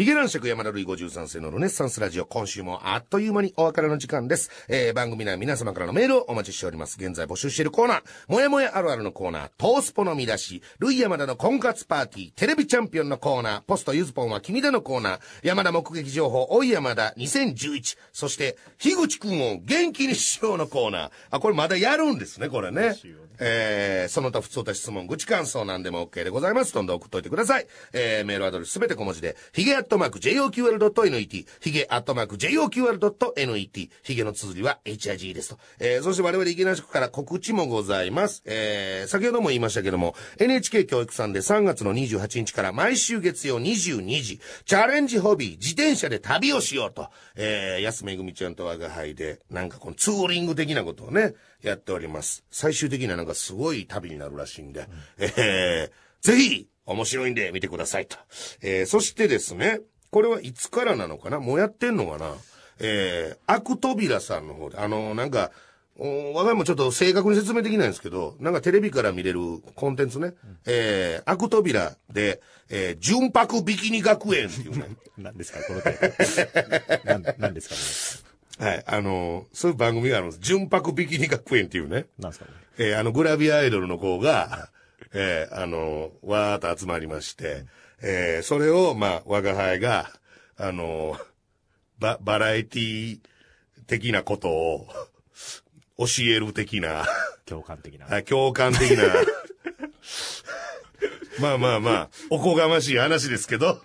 [0.00, 4.50] ヒゲ男爵山田るい53世のルネッサンスラジオ、今週もあっという間にお別れの時間です。
[4.66, 6.96] えー、番組内皆様からのメールをお待ちしております。
[6.98, 21.10] 現在募集しているコーナー、もやもやあるあるのコーナー、トースポの見出し、ルイ山田の婚活パーティー、テレビチャンピオンのコーナー、ポストユズポンは君でのコーナー、山田目撃情報、おい山田2011、そして、樋口くんを元気にしようのコーナー。
[21.30, 22.94] あ、これまだやるんですね、これね。
[23.38, 26.72] えー、その他普通た質問、愚痴感想なんでも OK でございます。
[26.72, 27.66] どんどん送っといてください。
[27.92, 35.58] えー、メールアドレスすべて小文字で、ヒゲアットマーク JOQR.net、ヒゲアットマーク JOQR.net、ヒゲの綴りは HIG ですと。
[35.80, 38.42] えー、そして我々池梨区から告知もございます。
[38.46, 52.44] えー、先ほども言いましたけども、NHK 教育さんで3月の28日から毎週月曜22時、チャレンジホビー、自転車で旅をしようと、えー、安めぐみちゃんと我が輩で、なんかこのツーリング的なことをね、やっております。
[52.50, 54.86] 最終的にはなんかすごい旅になるらしいんで、
[55.18, 58.16] うん、えー、ぜひ、面白いんで見てくださいと。
[58.62, 61.38] えー、そしてですね、これはいつからなのかな？
[61.40, 62.34] もうやってんのかな？
[62.80, 65.50] えー、アクトビラさんの方で、あのー、なんか、
[65.98, 69.40] 我が家もちょっと正確に説明できないんですけど、なんかテレビから見れる
[69.74, 72.40] コンテンツね、うん、えー、アクトビラで、
[72.70, 74.88] えー、純白ビキニ学園っていうね。
[75.18, 77.34] 何ですか、このタイトル。
[77.36, 78.24] 何です
[78.58, 78.64] か？
[78.64, 78.70] ね。
[78.70, 78.84] はい。
[78.86, 80.38] あの、そういう番組があるんです。
[80.40, 82.06] 純白ビキニ学園っていうね。
[82.18, 82.52] なんすかね。
[82.78, 84.70] えー、あの、グラビアアイドルの子が、
[85.12, 87.68] えー、あの、わーっと集まりまして、うん、
[88.02, 90.10] えー、それを、まあ、我が輩が、
[90.56, 91.16] あの、
[91.98, 93.20] バ、バラエティ
[93.86, 94.86] 的なことを、
[95.98, 97.04] 教える的な。
[97.44, 98.06] 共感的な。
[98.06, 99.04] はい、共感的な。
[101.40, 103.82] まあまあまあ、おこがましい話ですけど、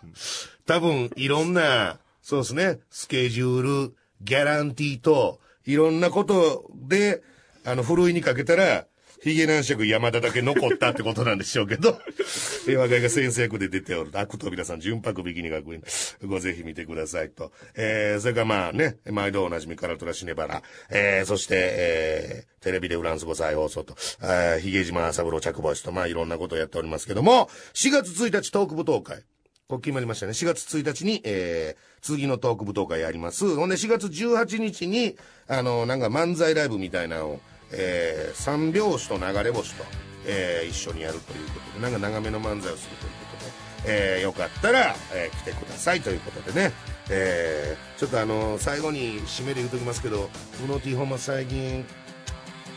[0.66, 7.22] 多分、いろんな、そうですね、スケジュール、ギャランティーと、いろんなことで、
[7.66, 8.88] あの、ふるいにかけたら、
[9.26, 12.00] ヒゲ男爵山田だけ残ったってことなんでしょうけど、
[12.70, 15.84] え、若いが先生役で出ておる、悪扉さん、純白ビキニ学園、
[16.26, 17.52] ごぜひ見てくださいと。
[17.74, 20.62] えー、それからまあね、毎度おなじみからトラシネバラ、
[20.92, 29.24] えー、そして、えー、テレビでフランス語再放送と、えー、ヒゲ島三郎着星と、まあいろんなことをやっておりますけども、4月1日トーク舞踏会。
[29.68, 30.34] こう決まりましたね。
[30.34, 33.56] 4月1日に、えー、次のトーク舞踏会やります。
[33.56, 37.42] ほんで4月18日に、あの、なんか漫才ライブみたいなのを、
[37.78, 39.84] えー、三拍子と流れ星と、
[40.26, 43.52] えー、一緒にやるということで、なんか長めの漫才をするということで、
[43.88, 46.72] えー、よかったら、えー、来てくださいということでね、
[47.10, 50.30] えー、ちょっとあの、最後に締めで言うときますけど、
[50.64, 51.86] うの T ほんま最近、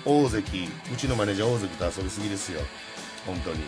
[0.05, 2.61] 大関、うちのマネージャー大関と遊びすぎですよ。
[3.27, 3.59] 本当に。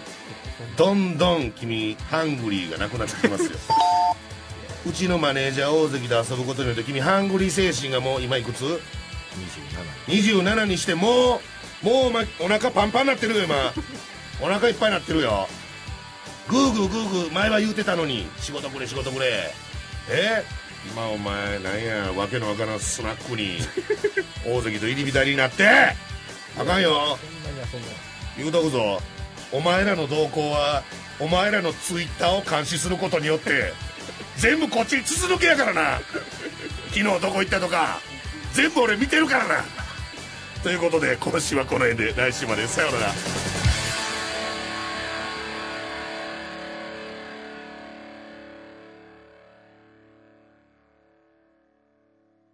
[0.76, 3.50] どんどん君ハングリーがなくなってきますよ。
[4.86, 8.80] うちのマネージャー大関と遊ぶことによって君ハングリー精神がもう今いくつ？
[10.08, 10.42] ?27。
[10.42, 11.40] 27にしても
[11.82, 13.72] うもうお腹パンパンになってるよ今。
[14.42, 15.48] お腹いっぱいになってるよ。
[16.48, 18.28] グーグーグーグー前は言うてたのに。
[18.40, 19.54] 仕事くれ仕事くれ。
[20.08, 20.44] え？
[20.92, 23.58] 今お前なんやわけのわからんスナックに
[24.46, 25.66] 大関と入り浸りになって。
[26.58, 27.18] あかんよ。
[28.36, 29.02] 言うとくぞ。
[29.52, 30.82] お前らの動向は
[31.18, 33.72] お前らのツイッターを監視することによって
[34.36, 36.00] 全部こっちに筒抜けやからな。
[36.92, 38.00] 昨日どこ行ったとか
[38.52, 39.64] 全部俺見てるからな。
[40.62, 42.66] ということで今週はこの辺で来週まで。
[42.66, 43.12] さようなら。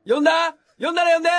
[0.09, 0.55] 呼んだ？
[0.79, 1.31] 呼んだら呼んで！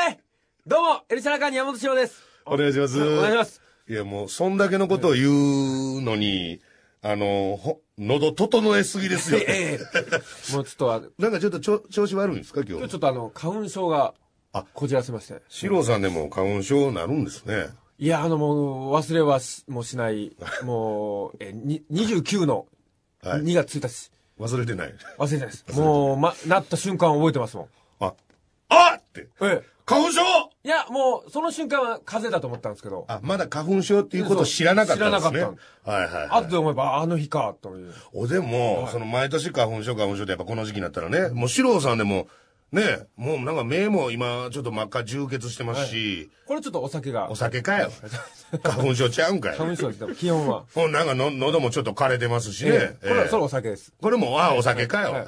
[0.65, 2.21] どうも、エルシャラカーニ山本翔です。
[2.45, 3.01] お願いします。
[3.01, 3.61] お願いします。
[3.87, 6.59] いやもうそんだけのことを言うのに
[7.01, 9.79] あのほ喉整えすぎですよ、ええ。
[10.53, 14.13] もうちょっとあ、なんかちょっとちょ調子悪いんですか今今日日ちょっとあの、花粉症が、
[14.57, 15.41] あこじらせまして。
[15.49, 17.67] 四郎さんでも花粉症なるんですね
[17.99, 22.67] いや、あの、もう、忘れはし、もうしない、 もう、え、に、29の
[23.23, 24.11] はい2月1日。
[24.39, 25.65] 忘れてない忘れてないです。
[25.73, 27.67] もう、ま、なった瞬間覚えてますもん。
[27.99, 28.13] あ
[28.69, 29.77] あってええ。
[29.85, 30.21] 花粉症？
[30.65, 35.31] いや、もう、その瞬間は風邪だと思ったんですけど、あ、まだ花粉症っていうことを知らなかったんですね。
[35.31, 36.29] 知らなかっはいはい、はい。
[36.43, 37.93] 後で思えば、ああの日か、という。
[38.11, 42.27] おでも、その毎年花粉症花粉症でやっぱこの時期になったらね、もう四郎さんでも、
[42.71, 47.91] ね、もうなんか目も今ちょっと真っ赤充血してますし、これちょっとお酒がお、酒かよ。
[48.63, 49.57] 花粉症ちゃうんかい。
[49.57, 49.99] 花粉症です。
[49.99, 50.63] でも基本は。
[50.73, 52.71] ほんなんかの喉もちょっと枯れてますしね。
[52.71, 53.93] ええこれそれお酒です。
[54.01, 55.13] これも、ああ、お酒かよ。
[55.13, 55.27] はい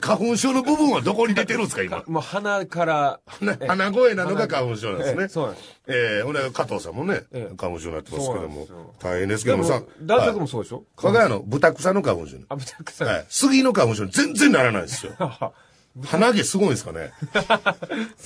[0.00, 2.04] 花粉症の部分はどこに出てるんですか、今？
[2.06, 5.22] もう鼻から、な鼻声なのが花粉症なんですね。
[5.22, 5.68] ええそうなんです。
[5.88, 8.68] ええほんで、加藤さんもね、ええ花粉症になってますけども
[9.00, 9.82] 大変ですけどもさ。
[10.02, 10.84] 大学はいもそうでしょ？
[11.02, 12.44] 我が家の豚草の花粉症に。
[12.48, 13.08] あ、ぶたくさん。
[13.08, 13.26] はい。
[13.28, 15.12] 杉の花粉症に全然ならないですよ。
[16.04, 17.12] 鼻毛すごいんですかね？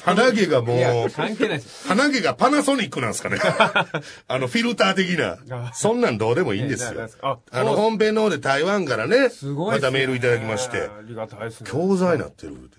[0.05, 1.88] 鼻毛がもう、関係ないです。
[1.88, 3.38] 鼻毛がパナソニックなんですかね？
[4.29, 5.38] あの、フィルター的な。
[5.72, 9.31] そんなんどうでもいいんですよああの、本編の方で台湾からね、
[9.66, 11.70] またメールいただきまして、ありがたいですね。
[11.70, 12.70] 教材になってる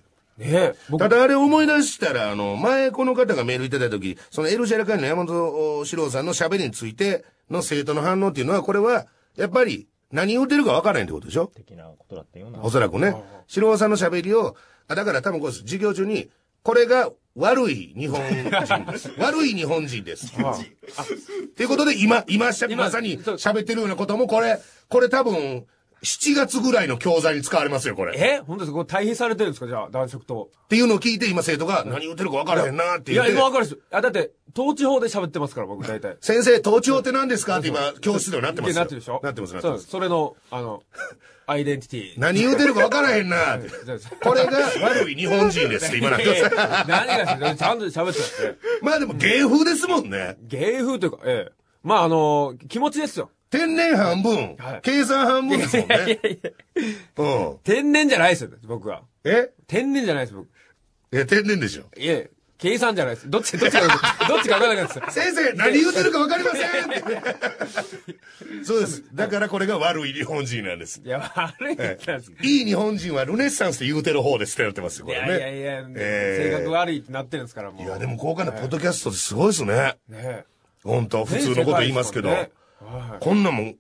[0.99, 9.05] ただあれ思い出したら、あの、前この方がメールいただいた時、そのエルシャラ会の山本史郎さんの喋りについての生徒の反応っていうのは、これは、
[9.37, 11.47] やっぱり何言うてるか分からへんってことでしょ？
[11.55, 12.61] 的なことだったような。
[12.63, 13.15] おそらくね。
[13.47, 14.55] 史郎さんの喋りを、
[14.87, 16.29] あ、だから多分これ授業中に、
[16.63, 19.11] これが悪い日本人です。
[19.19, 20.27] 悪い日本人です。
[20.27, 25.65] っていうことで、今、今しゃ、今まさに喋ってるようなことも、これ、これ多分、
[26.05, 28.15] 7月ぐらいの教材に使われますよ、これ。
[28.15, 28.39] っえ？
[28.45, 28.73] 本当ですか？
[28.73, 29.67] これ対比されてるんですか？
[29.67, 30.49] じゃあ、男色と。
[30.69, 33.37] ていうのを聞いて、今生徒が何言ってるか分からへんなっていや、言って。
[33.39, 33.79] 今わかるです。
[33.91, 36.17] あ、だって、統治法で喋ってますから、僕、大体。
[36.21, 37.59] 先生、統治法って何ですか？
[37.59, 38.75] って今、教室ではなってますよ。
[38.77, 39.19] なってるでしょ？
[39.23, 39.83] なってます、なってそうです。
[39.83, 39.91] ます。
[39.91, 40.83] それの、あの、
[41.47, 42.13] アイデンティティ。
[42.17, 43.69] 何言うてるか分からへんなって。
[44.23, 46.41] これが悪い日本人ですって今なってます。
[46.87, 47.55] 何がですか？
[47.55, 48.55] ちゃんと喋ってますね。
[48.81, 50.37] まあでも芸風ですもんね。
[50.41, 51.51] 芸風というか、ええ。
[51.83, 53.29] まあ、あの、気持ちですよ。
[53.49, 56.19] 天然半分、はい計算半分ですもんね。
[57.17, 57.57] うん。
[57.63, 59.03] 天然じゃないですよ、僕は。
[59.23, 59.51] え？
[59.67, 60.47] 天然じゃないです、僕。
[61.11, 61.83] え、天然でしょ。
[61.97, 63.29] いえ、計算じゃないです。
[63.29, 63.81] どっち、どっちか、
[64.27, 65.19] どっちか分からなかったです。
[65.19, 68.63] 先生、何言うてるか分かりませんって。
[68.65, 69.03] そうです。
[69.13, 71.01] だからこれが悪い日本人なんです。
[71.03, 75.27] いや、悪いなんですいい日本人はルネッサンスって言うてる方ですってなってますよ、こいれね。
[75.27, 77.85] やいやいや、えー性格悪いってなってるんですから、もう。
[77.85, 79.97] いや、でも豪華なポッドキャストってすごいですね。
[80.09, 80.45] ね
[80.83, 82.29] 本当普通のこと言いますけど。
[82.29, 82.51] ね
[82.85, 83.75] はこんなもん、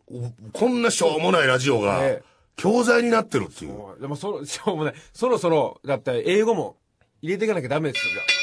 [0.53, 2.21] こんなしょうもないラジオがね、
[2.55, 3.73] 教材になってるっていう。
[3.97, 4.01] い。
[4.01, 4.93] でも、そろ、しょうもない。
[5.13, 6.77] そろそろ、だって、英語も
[7.21, 8.34] 入れていかなきゃダメですよ。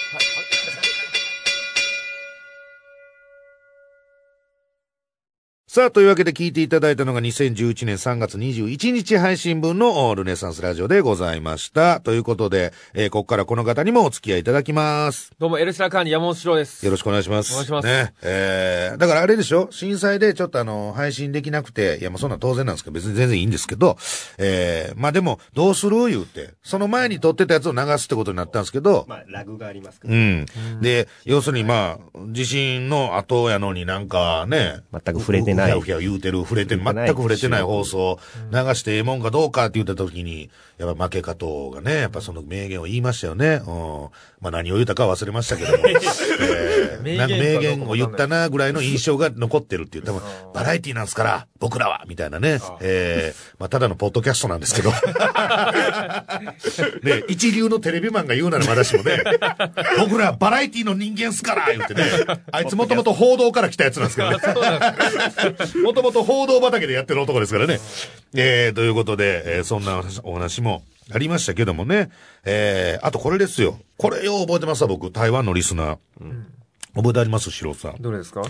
[5.75, 12.03] さあ、というわけで聞いていただいたのが2011年3月21日配信分のおルネサンスラジオでございました。
[12.03, 15.33] ということで、えーここからこの方にもお付き合いいただきます。
[15.39, 16.85] どうも、エルシラカーニ山本史郎です。
[16.85, 17.53] よろしくお願いします。
[17.53, 18.13] お願いしますね。
[18.21, 19.69] えー、だからあれでしょ？
[19.71, 23.97] 震災でちょっとあの、配信できなくて、いや、まあそんなん当然なんですけど、別に全然いいんですけど、
[24.37, 30.15] えー、まあでも、どうする言うて、その前に撮ってたやつを流すってことになったんですけど、まあ、ラグがありますから。
[30.15, 30.45] うん。
[30.83, 38.19] で、要するにまあ、地震の後やのになんかね、全く触れてないふやふや言うてる、触れてる、全く触れてない放送、
[38.51, 40.51] 流してええもんかどうかって言った時に、
[40.87, 43.63] やっぱ負け加藤がね、やっぱその名言を言いましたよね。
[43.67, 44.09] うん。
[44.41, 52.59] まあ何を言ったか忘れましたけども、 えー、名言なんか名言を言ったなぐらいの印象が残ってるっていう、多分、バラエティなんですから、僕らは、みたいなね。
[52.81, 54.91] えー、まあただのポッドキャストなんですけど。
[57.03, 59.23] ね、一流のテレビマンが言うならまだしもね、
[59.99, 62.05] 僕らバラエティの人間っすから言ってね、
[62.51, 64.39] あいつもともと報道から来たやつなんですけどね。
[65.85, 67.81] もともと報道畑でやってる男ですからね。
[68.35, 70.72] えー、ということで、えーそんなお話も
[71.13, 72.11] ありましたけどもね。
[72.45, 73.79] えー、あとこれですよ。
[73.99, 75.11] これよう覚えてますわ、僕。
[75.11, 75.99] 台湾のリスナー。
[76.95, 77.97] 覚えてあります白さん。
[78.01, 78.43] どれですか？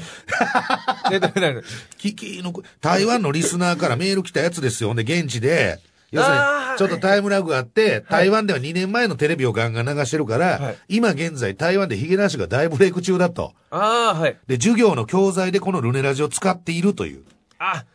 [1.13, 1.63] え、どれどれ
[1.99, 4.89] キキの、台湾のリスナーから メール来たやつですよ。
[4.91, 5.79] ほんで、現地で、
[6.11, 6.43] 要するに
[6.79, 13.55] ちょっとタイムラグがあって、台湾では2年前のテレビをガンガン流してるから、はい今現在台湾でヒゲ男子が大ブレイク中だと。
[13.71, 14.37] ああ、はい。
[14.47, 17.23] で、授業の教材でこのルネラジを使っているという。
[17.59, 17.87] あと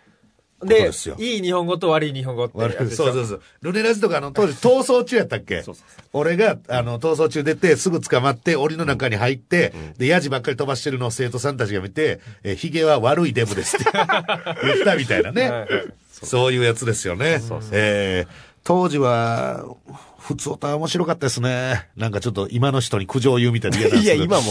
[0.64, 1.16] でですよ。
[1.20, 3.42] いい日本語と悪い日本語ってそうそうそう。
[3.62, 5.64] ルネラジとかあの当時逃走中やったっけ？
[6.14, 15.50] 俺が、あの、逃走中出て、すぐ捕まって、檻の中に入って、で、ヤジばっかり飛ばしてるのを生徒さんたちが見て、え、ヒゲは悪いデブですって言ったみたいなね。
[15.50, 15.60] はい。
[15.60, 15.70] はい
[16.10, 16.54] そう。
[16.54, 17.40] いうやつですよね。
[17.72, 19.64] えー当時は、
[20.20, 21.88] 普通歌は面白かったですね。
[21.96, 24.48] なんかちょっと今の人に苦情を言うみたいなんいや、ですけど今も、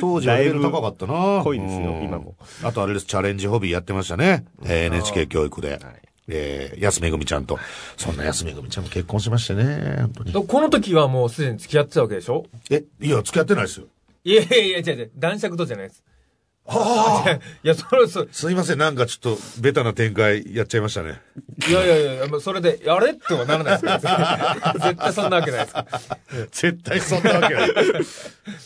[0.00, 1.42] 当時はレベル高かったな。
[1.42, 2.36] 濃いですようん今も。
[2.62, 4.44] あとあれです、チャレンジホビーやってましたね。
[4.64, 5.80] えー NHK 教育で。
[6.28, 7.58] えー、安めぐみちゃんと。
[7.96, 9.96] そんな安めぐみちゃんも結婚しましてね。
[9.98, 10.46] 本当に。
[10.46, 12.46] この時はもうすでに付き合ってたわけでしょ？
[12.70, 13.86] え、いや、付き合ってないですよ。
[14.24, 16.04] いやいやいや、違う違う、男爵とじゃないです。
[16.66, 17.30] はあ。
[17.62, 21.20] いや、それ、そすいません、なんかちょっと、ベタな展開やっちゃいましたね。
[21.68, 24.74] いやいやいや、まあそれで、あれってはならないですから。
[24.80, 26.00] 絶対そんなわけないですから。
[26.50, 27.70] 絶対そんなわけない。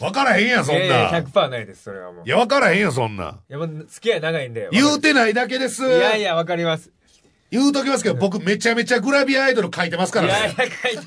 [0.00, 0.84] わからへんやん、そんな。
[0.84, 2.24] いやいや、い100%ないです、それはもう。
[2.26, 3.38] いや、わからへんやん、そんな。
[3.48, 4.68] や、もう付き合い長いんで。
[4.72, 5.86] 言うてないだけです。
[5.86, 6.90] いやいや、わかります。
[7.50, 10.70] 言うときますけど、僕めちゃめちゃグラビアアイドル書いてますかいやいらね。
[10.70, 11.06] や、書いて。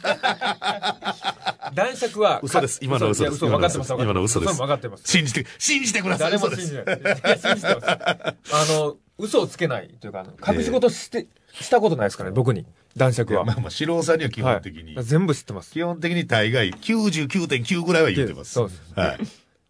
[1.73, 2.39] 男爵は。
[2.43, 5.03] 嘘です今の嘘ですいや嘘、分かってます、今の嘘です分かってます。
[5.05, 6.31] 信じて、信じてください。
[6.31, 6.83] 誰も信じない。
[6.83, 7.87] いや信じてます。
[7.87, 8.35] あ
[8.69, 12.65] の、嘘をつけないというか、隠し事して、したことないですかね、僕に。
[12.97, 13.45] 男爵は。
[13.45, 14.95] まあまあ、素人さんには基はい本的に。
[15.03, 15.71] 全部知ってます。
[15.71, 18.53] 基本的に大概99.9ぐらいは言ってます。
[18.53, 19.19] そうですはい。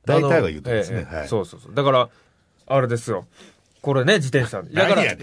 [0.05, 1.07] 大体は言ってますね。
[1.27, 1.75] そうそうそう。
[1.75, 2.09] だから、
[2.65, 3.25] あれですよ。
[3.83, 4.63] これね、自転車。
[4.63, 5.15] だから、 い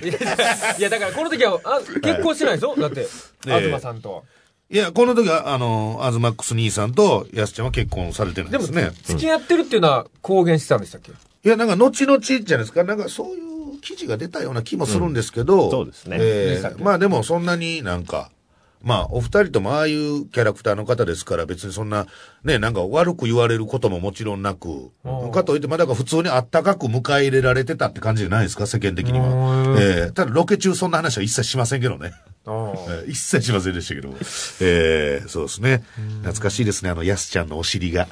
[0.78, 3.00] や、だからこの時は、あ結婚してないでしょだって、
[3.48, 4.22] ええ東さんとは。
[4.68, 8.90] いや、この時は、あの、アズマックス兄さんとヤスちゃんは結婚されてないでも、ですね。
[9.04, 11.10] 付き合ってるっていうのは公言してたんでしたっけ？
[11.10, 11.14] い
[11.48, 12.84] や、なんか、後々じゃないですか。
[12.84, 13.38] なんか、そうい
[13.78, 15.70] う記事が出たような気もするんですけど。
[15.70, 18.30] そうですねえでしたっけえまあでも、そんなになんか、
[18.82, 22.06] まあ、お二人ともああいうキャラクターの方ですから、別にそんな、
[22.44, 29.80] ね、なんか悪く言われることももちろんなく、うんかといって、まあ、だから普通にあったかく迎え入れられてたって感じじゃないですか、世間的にうんは。
[29.80, 32.12] ええただ、ロケ中そんな話は一切しませんけどね。
[33.06, 34.08] 一切しませんでしたけど。
[34.60, 35.84] えーそうですね。
[36.22, 38.08] 懐かしいですね、あの、ヤスちゃんのお尻が。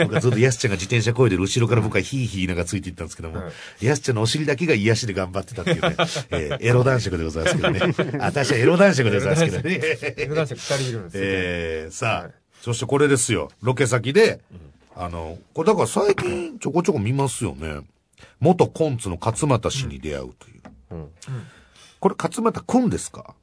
[0.04, 3.52] 僕はずっとヤスちゃんが自転車こいでる後ろから僕はヒーヒーなんかついていったんですけども、はい
[3.86, 5.94] ヤスちゃんのお尻だけが癒しで頑張ってたっていうね、
[6.30, 7.80] えーエロ男爵でございますけどね。
[8.20, 9.80] 私はエロ男爵でございますけどね。
[10.16, 11.22] エグ男爵二人いるんですよ。
[11.24, 12.32] えーさあ、はい
[12.62, 13.50] そしてこれですよ。
[13.62, 14.40] ロケ先で、
[14.94, 17.80] あの、これだから最近ちょこちょこ見ますよね。
[18.38, 21.08] 元コンツの勝俣氏に出会うという。
[22.00, 23.34] これ勝俣くんですか？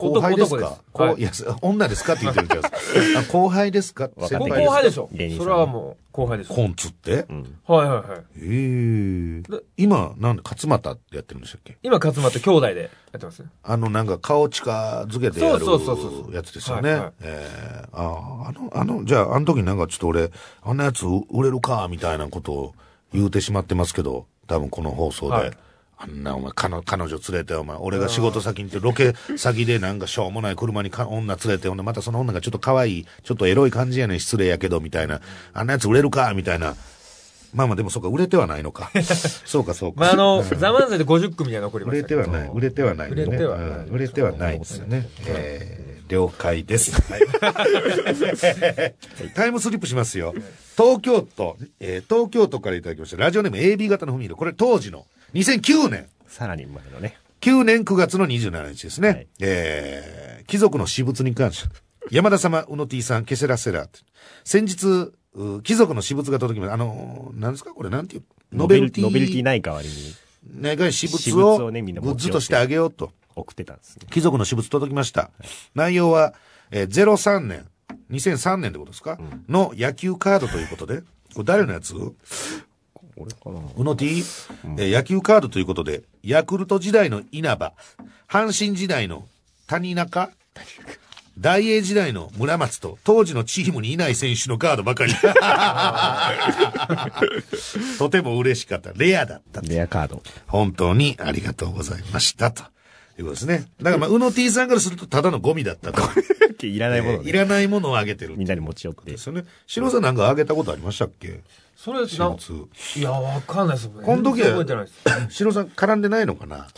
[0.00, 0.78] 後輩ですか？
[1.16, 1.30] いいや、
[1.62, 2.14] 女ですか？
[2.14, 3.20] って言ってるんじゃないですか。
[3.20, 4.08] あ 後輩ですか？
[4.16, 4.38] 後
[4.70, 5.08] 輩でしょ。
[5.12, 6.54] 芸人さんそれはもう後輩でしょ。
[6.54, 7.26] コンツって？
[7.28, 7.58] うん。
[7.66, 8.20] はいはいはい。
[8.42, 11.78] ええで今、なんで、勝俣ってやってるんでしたっけ？
[11.82, 12.80] 今、勝間って兄弟で
[13.12, 13.48] やってますね。
[13.62, 16.90] あの、なんか顔近づけてやるそうそうそうそうやつですよね。
[16.92, 17.48] はいはいえ
[17.82, 20.30] えああ、あの、あの、じゃあ、あの時なんかちょっと俺、
[20.62, 22.74] あんなやつ売れるか、みたいなことを
[23.12, 25.52] 言うてしまってますけど、多分この放送で。
[26.00, 35.20] はいあんなお前、彼女彼女連れて、お前、俺が仕事先に行って、ロケ先でなんかしょうもない車にか女連れて、ほんで、またその女がちょっと可愛い、ちょっとエロい感じやねん、失礼やけど、みたいな。
[35.52, 36.74] あんなやつ売れるか、みたいな。
[37.52, 38.90] まあまあ、でもそうか、売れてはないのか。
[39.44, 40.00] そうか、そうか。
[40.00, 42.20] まあ、あの、ザ・マンザイで50組には残りま売したけど。
[42.22, 42.50] れてはない。
[42.54, 43.22] 売れてはない、ね。
[43.22, 45.08] 売れてはないうん売れてはないですよね。
[45.26, 46.92] えー、了解です。
[47.12, 47.20] はい
[49.34, 50.32] タイムスリップしますよ。
[50.76, 53.16] 東京都、えー東京都からいただきました。
[53.16, 54.36] ラジオネーム AB 型のフミル。
[54.36, 56.08] これ当時の2009年。
[56.26, 57.16] さらに前のね。
[57.40, 59.08] 9年9月の27日ですね。
[59.08, 61.74] はいえー、貴族の私物に関して。
[62.10, 63.88] 山田様、うの T さん、ケセラセラ。
[64.44, 66.74] 先日、う貴族の私物が届きました。
[66.74, 67.72] あの、なんですか？
[67.72, 68.22] これ、なんていう？
[68.52, 69.94] ノベルティノベルティない代わりに
[70.60, 73.12] 長い私私物をグッズとしてあげようと。
[73.36, 74.06] 送ってたんですね。
[74.10, 75.30] 貴族の私物届きました。
[75.74, 76.34] 内容は、
[76.72, 77.66] えー、03年、
[78.10, 81.02] 2003年ってことですか、の野球カードということで、
[81.34, 81.94] これ誰のやつ？
[83.16, 84.22] 俺かなうの T、
[84.78, 87.72] えー野球カードということで、ヤクルト時代の稲葉、
[88.28, 89.26] 阪神時代の
[89.66, 90.30] 谷中、
[91.38, 95.14] 大英時代の村松と、当時のチームにいない選手のカードばかり。
[97.98, 98.92] とても嬉しかった。
[98.94, 99.60] レアだった。
[99.62, 100.22] レアカード。
[100.46, 102.50] 本当にありがとうございました。
[102.50, 102.62] と。
[103.18, 103.66] いうことですね。
[103.80, 106.02] だからまあ、うの T さんからするとただのゴミだったと。
[106.66, 108.36] いらないものをいらないものをあげてる。
[108.36, 109.16] みんなに持ち寄ってで。
[109.16, 109.44] すよね。
[109.66, 111.40] 白さんなんかあげたことありましたっけ？
[111.82, 112.68] それ、私な物。
[112.96, 114.04] いや、わかんないですもんね。
[114.04, 115.36] この時は全然覚えてないです。
[115.36, 116.68] 白さん絡んでないのかな？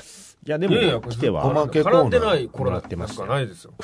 [0.47, 0.77] いや、でも、
[1.11, 3.75] 来ておまは、けコーナー絡んでない頃っててますかないですよ。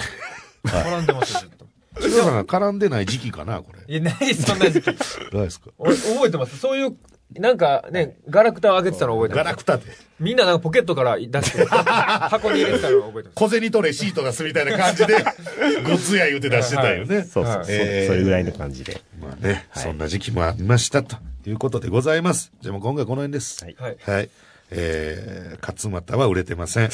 [0.65, 1.67] 絡んでますよ、ずっと。
[2.01, 3.81] 白さんが絡んでない時期かなこれ。
[3.93, 4.87] いや、ないそんな時期。
[5.33, 5.71] どうですか？
[5.79, 6.57] 俺、覚えてます。
[6.57, 6.97] そういう、
[7.37, 9.45] なんかね、ガラクタをあげてたの覚えてます？
[9.45, 9.85] ガラクタで。
[10.19, 13.35] みんななんかポケットから出して、 箱に入れてたのを覚えてます。
[13.35, 15.15] 小銭取れシート出すみたいな感じで、
[15.89, 17.23] ごつや言うて出してたよね。
[17.23, 19.01] そうそう、はいそうえーそれぐらいの感じで。
[19.21, 21.17] まあね、そんな時期もありましたと
[21.47, 22.51] いうことでございます。
[22.63, 23.63] じゃあもう今回この辺です。
[23.65, 23.97] はいはい。
[24.01, 24.31] はい。
[24.71, 26.83] えー、勝俣は売れてません。
[26.89, 26.93] はい。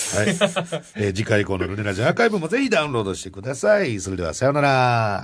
[0.96, 3.98] えー次回以降のルネラジオアーカイブもぜひダウンロードしてください。
[4.00, 5.22] それではさようなら。